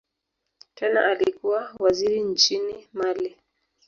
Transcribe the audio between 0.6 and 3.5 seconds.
Tena alikuwa waziri nchini Mali.